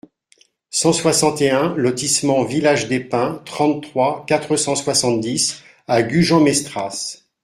[0.71, 7.23] cent soixante et un lotissement Village des Pins, trente-trois, quatre cent soixante-dix à Gujan-Mestras